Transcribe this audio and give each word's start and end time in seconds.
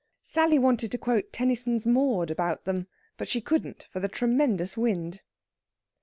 Sally 0.23 0.57
wanted 0.57 0.91
to 0.93 0.97
quote 0.97 1.31
Tennyson's 1.31 1.85
"Maud" 1.85 2.31
about 2.31 2.65
them, 2.65 2.87
but 3.17 3.27
she 3.27 3.39
couldn't 3.39 3.83
for 3.91 3.99
the 3.99 4.07
tremendous 4.09 4.75
wind. 4.75 5.21